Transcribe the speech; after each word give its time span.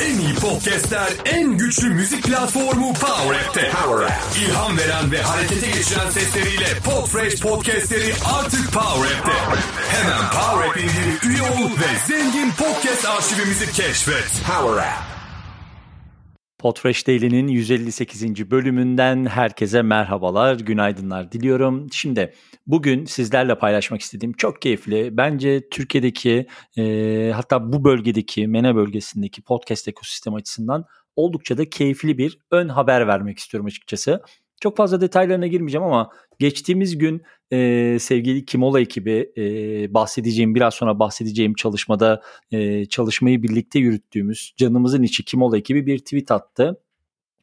En 0.00 0.18
iyi 0.18 0.34
podcastler, 0.34 1.08
en 1.24 1.58
güçlü 1.58 1.88
müzik 1.88 2.24
platformu 2.24 2.92
Power 2.92 3.40
App'te. 3.40 3.70
Power 3.70 4.06
App. 4.06 4.36
İlham 4.38 4.78
veren 4.78 5.12
ve 5.12 5.22
harekete 5.22 5.66
geçiren 5.66 6.10
sesleriyle 6.10 6.78
Podfresh 6.84 7.40
podcastleri 7.40 8.14
artık 8.38 8.72
Power 8.72 9.18
App'te. 9.18 9.60
Hemen 9.88 10.30
Power 10.30 10.68
App 10.68 10.76
üye 11.24 11.42
ol 11.42 11.70
ve 11.70 12.14
zengin 12.14 12.52
podcast 12.52 13.04
arşivimizi 13.04 13.72
keşfet. 13.72 14.42
Power 14.46 14.82
App. 14.82 15.21
Podfresh 16.62 17.06
Daily'nin 17.06 17.48
158. 17.48 18.50
bölümünden 18.50 19.26
herkese 19.26 19.82
merhabalar, 19.82 20.54
günaydınlar 20.54 21.32
diliyorum. 21.32 21.86
Şimdi 21.92 22.34
bugün 22.66 23.04
sizlerle 23.04 23.58
paylaşmak 23.58 24.00
istediğim 24.00 24.32
çok 24.32 24.62
keyifli, 24.62 25.16
bence 25.16 25.68
Türkiye'deki 25.70 26.46
e, 26.78 27.32
hatta 27.34 27.72
bu 27.72 27.84
bölgedeki, 27.84 28.48
MENA 28.48 28.76
bölgesindeki 28.76 29.42
podcast 29.42 29.88
ekosistemi 29.88 30.36
açısından 30.36 30.84
oldukça 31.16 31.58
da 31.58 31.70
keyifli 31.70 32.18
bir 32.18 32.38
ön 32.50 32.68
haber 32.68 33.06
vermek 33.06 33.38
istiyorum 33.38 33.66
açıkçası. 33.66 34.22
Çok 34.62 34.76
fazla 34.76 35.00
detaylarına 35.00 35.46
girmeyeceğim 35.46 35.86
ama 35.86 36.10
geçtiğimiz 36.38 36.98
gün 36.98 37.22
e, 37.52 37.96
sevgili 38.00 38.44
Kimola 38.44 38.80
ekibi 38.80 39.32
e, 39.36 39.44
bahsedeceğim 39.94 40.54
biraz 40.54 40.74
sonra 40.74 40.98
bahsedeceğim 40.98 41.54
çalışmada 41.54 42.22
e, 42.52 42.84
çalışmayı 42.84 43.42
birlikte 43.42 43.78
yürüttüğümüz 43.78 44.54
canımızın 44.56 45.02
içi 45.02 45.24
Kimola 45.24 45.58
ekibi 45.58 45.86
bir 45.86 45.98
tweet 45.98 46.30
attı. 46.30 46.80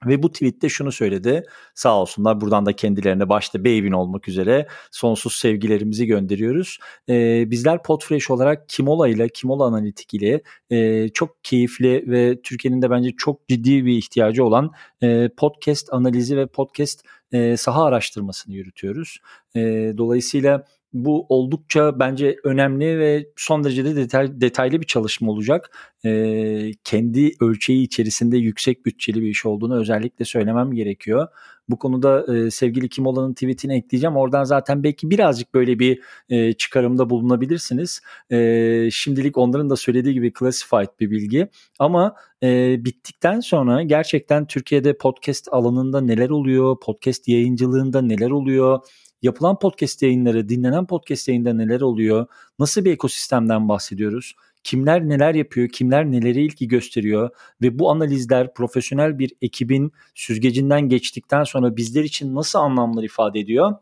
Ve 0.06 0.24
bu 0.24 0.32
tweette 0.32 0.70
şunu 0.70 0.92
söyledi. 0.92 1.44
Sağ 1.76 2.02
olsunlar 2.02 2.42
buradan 2.42 2.66
da 2.66 2.74
kendilerine 2.74 3.30
başta 3.30 3.64
Beyvin 3.64 3.92
olmak 3.92 4.28
üzere 4.28 4.68
sonsuz 4.92 5.36
sevgilerimizi 5.36 6.06
gönderiyoruz. 6.06 6.80
Ee, 7.10 7.52
bizler 7.52 7.84
Podfresh 7.84 8.32
olarak 8.32 8.70
Kimola 8.70 9.08
ile 9.08 9.30
Kimola 9.30 9.66
Analitik 9.66 10.14
ile 10.14 10.42
e, 10.70 11.10
çok 11.10 11.44
keyifli 11.44 12.04
ve 12.08 12.42
Türkiye'nin 12.42 12.82
de 12.82 12.90
bence 12.90 13.12
çok 13.18 13.48
ciddi 13.48 13.86
bir 13.86 13.98
ihtiyacı 13.98 14.46
olan 14.46 14.72
e, 15.02 15.30
podcast 15.38 15.94
analizi 15.94 16.38
ve 16.38 16.48
podcast 16.48 17.04
e, 17.32 17.58
saha 17.58 17.84
araştırmasını 17.84 18.56
yürütüyoruz. 18.56 19.18
E, 19.56 19.60
dolayısıyla 19.98 20.66
bu 20.94 21.26
oldukça 21.30 22.00
bence 22.00 22.36
önemli 22.44 23.00
ve 23.00 23.28
son 23.36 23.64
derece 23.64 23.86
de 23.86 23.96
detay, 23.96 24.42
detaylı 24.42 24.82
bir 24.82 24.86
çalışma 24.86 25.32
olacak. 25.32 25.72
Ee, 26.06 26.72
kendi 26.84 27.32
ölçeği 27.42 27.84
içerisinde 27.84 28.38
yüksek 28.38 28.86
bütçeli 28.86 29.22
bir 29.22 29.28
iş 29.28 29.46
olduğunu 29.46 29.80
özellikle 29.80 30.26
söylemem 30.26 30.72
gerekiyor. 30.72 31.28
Bu 31.70 31.80
konuda 31.80 32.36
e, 32.36 32.52
sevgili 32.52 32.90
Kimola'nın 32.90 33.34
tweetini 33.34 33.74
ekleyeceğim. 33.78 34.16
Oradan 34.18 34.44
zaten 34.44 34.84
belki 34.84 35.10
birazcık 35.10 35.54
böyle 35.54 35.80
bir 35.80 36.02
e, 36.30 36.54
çıkarımda 36.54 37.10
bulunabilirsiniz. 37.10 38.02
E, 38.32 38.90
şimdilik 38.92 39.38
onların 39.38 39.70
da 39.70 39.76
söylediği 39.76 40.14
gibi 40.14 40.34
classified 40.40 40.90
bir 41.00 41.12
bilgi. 41.12 41.48
Ama 41.80 42.16
e, 42.44 42.78
bittikten 42.86 43.40
sonra 43.40 43.84
gerçekten 43.84 44.48
Türkiye'de 44.48 44.98
podcast 44.98 45.48
alanında 45.52 46.02
neler 46.02 46.30
oluyor, 46.30 46.80
podcast 46.80 47.28
yayıncılığında 47.28 48.02
neler 48.02 48.30
oluyor, 48.30 48.80
yapılan 49.22 49.60
podcast 49.60 50.02
yayınları, 50.02 50.50
dinlenen 50.50 50.88
podcast 50.88 51.28
yayında 51.28 51.54
neler 51.54 51.82
oluyor? 51.82 52.28
Nasıl 52.60 52.86
bir 52.86 52.92
ekosistemden 52.92 53.70
bahsediyoruz? 53.70 54.34
Kimler 54.64 55.10
neler 55.10 55.36
yapıyor, 55.36 55.70
kimler 55.70 56.12
nelere 56.12 56.42
ilgi 56.42 56.68
gösteriyor 56.68 57.30
ve 57.62 57.80
bu 57.80 57.92
analizler 57.92 58.54
profesyonel 58.54 59.20
bir 59.20 59.34
ekibin 59.42 59.92
süzgecinden 60.16 60.82
geçtikten 60.82 61.44
sonra 61.44 61.78
bizler 61.78 62.04
için 62.04 62.36
nasıl 62.36 62.60
anlamlar 62.60 63.04
ifade 63.04 63.40
ediyor? 63.40 63.76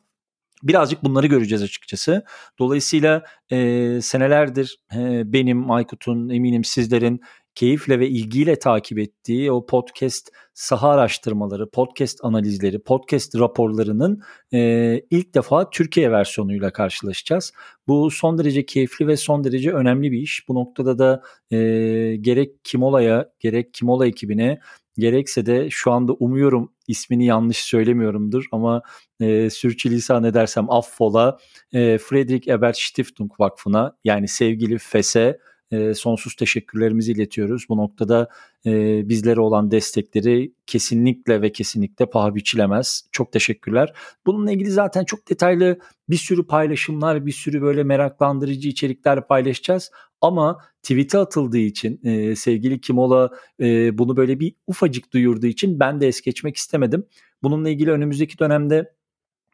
Birazcık 0.64 1.04
bunları 1.04 1.28
göreceğiz 1.28 1.64
açıkçası. 1.64 2.26
Dolayısıyla 2.60 3.24
e, 3.52 4.00
senelerdir 4.02 4.80
e, 4.96 5.34
benim, 5.34 5.72
Aykut'un, 5.72 6.30
eminim 6.30 6.64
sizlerin 6.64 7.22
keyifle 7.58 8.00
ve 8.00 8.10
ilgiyle 8.10 8.60
takip 8.60 9.00
ettiği 9.00 9.52
o 9.52 9.66
podcast 9.66 10.30
saha 10.54 10.90
araştırmaları, 10.90 11.70
podcast 11.70 12.20
analizleri, 12.24 12.80
podcast 12.80 13.36
raporlarının 13.36 14.22
e, 14.54 15.02
ilk 15.10 15.36
defa 15.36 15.70
Türkiye 15.70 16.12
versiyonuyla 16.12 16.74
karşılaşacağız. 16.74 17.54
Bu 17.88 18.12
son 18.12 18.38
derece 18.38 18.66
keyifli 18.66 19.08
ve 19.08 19.18
son 19.18 19.44
derece 19.44 19.72
önemli 19.72 20.12
bir 20.12 20.18
iş. 20.18 20.48
Bu 20.48 20.56
noktada 20.56 21.00
da 21.00 21.22
e, 21.52 21.58
gerek 22.16 22.64
Kimola'ya 22.64 23.30
gerek 23.40 23.74
Kimola 23.74 24.08
ekibine 24.08 24.60
gerekse 24.98 25.46
de 25.46 25.70
şu 25.70 25.92
anda 25.92 26.14
umuyorum 26.14 26.74
ismini 26.88 27.26
yanlış 27.26 27.58
söylemiyorumdur 27.58 28.46
ama 28.52 28.82
e, 29.20 29.50
sürçülisan 29.50 30.24
edersem 30.24 30.72
affola 30.72 31.38
e, 31.74 31.98
Friedrich 31.98 32.48
Ebert 32.48 32.78
Stiftung 32.78 33.32
Vakfı'na 33.40 33.98
yani 34.04 34.28
sevgili 34.28 34.78
FES'e 34.78 35.38
e, 35.72 35.94
sonsuz 35.94 36.36
teşekkürlerimizi 36.36 37.12
iletiyoruz. 37.12 37.66
Bu 37.70 37.78
noktada 37.78 38.30
e, 38.66 38.72
bizlere 39.10 39.40
olan 39.40 39.72
destekleri 39.72 40.54
kesinlikle 40.68 41.42
ve 41.42 41.52
kesinlikle 41.52 42.06
paha 42.06 42.36
biçilemez. 42.36 43.08
Çok 43.12 43.32
teşekkürler. 43.32 43.94
Bununla 44.26 44.52
ilgili 44.52 44.72
zaten 44.72 45.06
çok 45.06 45.30
detaylı 45.30 45.80
bir 46.10 46.16
sürü 46.16 46.48
paylaşımlar, 46.48 47.26
bir 47.26 47.32
sürü 47.32 47.62
böyle 47.62 47.84
meraklandırıcı 47.84 48.70
içerikler 48.70 49.28
paylaşacağız. 49.28 49.92
Ama 50.22 50.58
tweet'e 50.84 51.18
atıldığı 51.18 51.58
için 51.58 52.00
e, 52.04 52.36
sevgili 52.36 52.82
Kimola 52.82 53.30
e, 53.60 53.98
bunu 53.98 54.18
böyle 54.18 54.40
bir 54.40 54.56
ufacık 54.68 55.14
duyurduğu 55.14 55.48
için 55.48 55.80
ben 55.80 56.02
de 56.02 56.08
es 56.08 56.22
geçmek 56.22 56.58
istemedim. 56.58 57.06
Bununla 57.44 57.70
ilgili 57.70 57.92
önümüzdeki 57.92 58.40
dönemde 58.40 58.97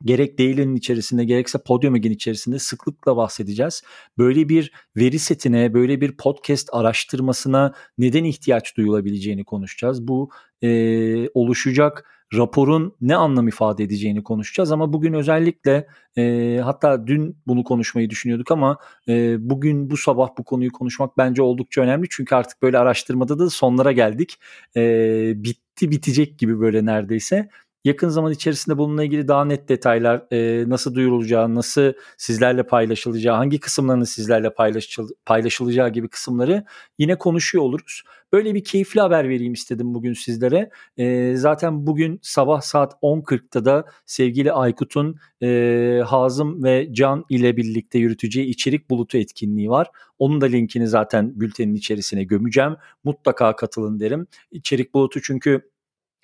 gerek 0.05 0.39
Daily'nin 0.39 0.75
içerisinde 0.75 1.25
gerekse 1.25 1.57
Podium'un 1.57 2.01
içerisinde 2.01 2.59
sıklıkla 2.59 3.17
bahsedeceğiz. 3.17 3.83
Böyle 4.17 4.49
bir 4.49 4.71
veri 4.97 5.19
setine, 5.19 5.73
böyle 5.73 6.01
bir 6.01 6.17
podcast 6.17 6.69
araştırmasına 6.71 7.73
neden 7.97 8.23
ihtiyaç 8.23 8.77
duyulabileceğini 8.77 9.43
konuşacağız. 9.43 10.07
Bu 10.07 10.29
e, 10.61 11.29
oluşacak 11.29 12.05
raporun 12.37 12.95
ne 13.01 13.15
anlam 13.15 13.47
ifade 13.47 13.83
edeceğini 13.83 14.23
konuşacağız 14.23 14.71
ama 14.71 14.93
bugün 14.93 15.13
özellikle 15.13 15.87
e, 16.17 16.59
hatta 16.63 17.07
dün 17.07 17.37
bunu 17.47 17.63
konuşmayı 17.63 18.09
düşünüyorduk 18.09 18.51
ama 18.51 18.77
e, 19.07 19.35
bugün 19.49 19.89
bu 19.89 19.97
sabah 19.97 20.29
bu 20.37 20.43
konuyu 20.43 20.71
konuşmak 20.71 21.17
bence 21.17 21.41
oldukça 21.41 21.81
önemli 21.81 22.07
çünkü 22.09 22.35
artık 22.35 22.61
böyle 22.61 22.77
araştırmada 22.77 23.39
da 23.39 23.49
sonlara 23.49 23.91
geldik 23.91 24.39
e, 24.75 25.33
bitti 25.35 25.91
bitecek 25.91 26.39
gibi 26.39 26.59
böyle 26.59 26.85
neredeyse 26.85 27.49
yakın 27.83 28.09
zaman 28.09 28.31
içerisinde 28.31 28.77
bununla 28.77 29.03
ilgili 29.03 29.27
daha 29.27 29.45
net 29.45 29.69
detaylar 29.69 30.25
e, 30.31 30.69
nasıl 30.69 30.95
duyurulacağı, 30.95 31.55
nasıl 31.55 31.93
sizlerle 32.17 32.63
paylaşılacağı, 32.63 33.35
hangi 33.35 33.59
kısımlarının 33.59 34.03
sizlerle 34.03 34.53
paylaşıl 34.53 35.09
paylaşılacağı 35.25 35.89
gibi 35.89 36.07
kısımları 36.07 36.65
yine 36.97 37.17
konuşuyor 37.17 37.63
oluruz. 37.63 38.03
Böyle 38.33 38.55
bir 38.55 38.63
keyifli 38.63 39.01
haber 39.01 39.29
vereyim 39.29 39.53
istedim 39.53 39.93
bugün 39.93 40.13
sizlere. 40.13 40.69
E, 40.97 41.35
zaten 41.35 41.87
bugün 41.87 42.19
sabah 42.21 42.61
saat 42.61 42.93
10.40'da 43.01 43.65
da 43.65 43.85
sevgili 44.05 44.51
Aykut'un 44.51 45.15
e, 45.43 46.01
Hazım 46.05 46.63
ve 46.63 46.89
Can 46.91 47.25
ile 47.29 47.57
birlikte 47.57 47.99
yürüteceği 47.99 48.47
içerik 48.47 48.89
bulutu 48.89 49.17
etkinliği 49.17 49.69
var. 49.69 49.87
Onun 50.19 50.41
da 50.41 50.45
linkini 50.45 50.87
zaten 50.87 51.39
bültenin 51.39 51.75
içerisine 51.75 52.23
gömeceğim. 52.23 52.75
Mutlaka 53.03 53.55
katılın 53.55 53.99
derim. 53.99 54.27
İçerik 54.51 54.93
bulutu 54.93 55.21
çünkü 55.21 55.61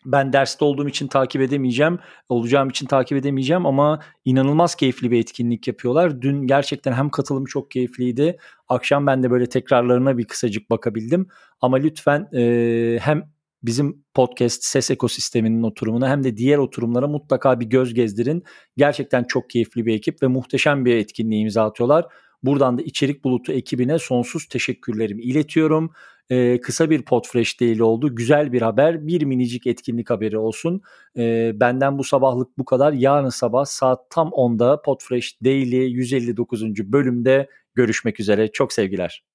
ben 0.05 0.33
derste 0.33 0.65
olduğum 0.65 0.87
için 0.87 1.07
takip 1.07 1.41
edemeyeceğim, 1.41 1.99
olacağım 2.29 2.69
için 2.69 2.87
takip 2.87 3.17
edemeyeceğim 3.17 3.65
ama 3.65 3.99
inanılmaz 4.25 4.75
keyifli 4.75 5.11
bir 5.11 5.19
etkinlik 5.19 5.67
yapıyorlar. 5.67 6.21
Dün 6.21 6.47
gerçekten 6.47 6.93
hem 6.93 7.09
katılım 7.09 7.45
çok 7.45 7.71
keyifliydi. 7.71 8.37
Akşam 8.67 9.07
ben 9.07 9.23
de 9.23 9.31
böyle 9.31 9.49
tekrarlarına 9.49 10.17
bir 10.17 10.25
kısacık 10.25 10.69
bakabildim. 10.69 11.27
Ama 11.61 11.77
lütfen 11.77 12.29
e, 12.33 12.99
hem 13.01 13.23
bizim 13.63 14.03
podcast 14.13 14.63
ses 14.63 14.91
ekosisteminin 14.91 15.63
oturumuna 15.63 16.09
hem 16.09 16.23
de 16.23 16.37
diğer 16.37 16.57
oturumlara 16.57 17.07
mutlaka 17.07 17.59
bir 17.59 17.65
göz 17.65 17.93
gezdirin. 17.93 18.43
Gerçekten 18.77 19.23
çok 19.23 19.49
keyifli 19.49 19.85
bir 19.85 19.93
ekip 19.93 20.23
ve 20.23 20.27
muhteşem 20.27 20.85
bir 20.85 20.95
etkinliği 20.95 21.41
imza 21.41 21.65
atıyorlar. 21.65 22.05
Buradan 22.43 22.77
da 22.77 22.81
içerik 22.81 23.23
bulutu 23.23 23.51
ekibine 23.51 23.99
sonsuz 23.99 24.45
teşekkürlerimi 24.45 25.21
iletiyorum. 25.21 25.91
Ee, 26.29 26.61
kısa 26.61 26.89
bir 26.89 27.01
Podfresh 27.01 27.59
değil 27.59 27.79
oldu. 27.79 28.15
Güzel 28.15 28.51
bir 28.51 28.61
haber. 28.61 29.07
Bir 29.07 29.21
minicik 29.21 29.67
etkinlik 29.67 30.09
haberi 30.09 30.37
olsun. 30.37 30.81
Ee, 31.17 31.51
benden 31.55 31.97
bu 31.97 32.03
sabahlık 32.03 32.57
bu 32.57 32.65
kadar. 32.65 32.93
Yarın 32.93 33.29
sabah 33.29 33.65
saat 33.65 34.09
tam 34.09 34.29
10'da 34.29 34.81
Podfresh 34.81 35.37
Daily 35.43 35.75
159. 35.75 36.91
bölümde 36.93 37.49
görüşmek 37.75 38.19
üzere. 38.19 38.51
Çok 38.51 38.73
sevgiler. 38.73 39.28